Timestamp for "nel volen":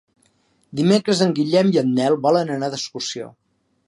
1.99-2.49